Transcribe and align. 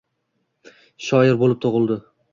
Shoir 1.09 1.37
bo’lib 1.43 1.63
tug’ildi. 1.67 2.03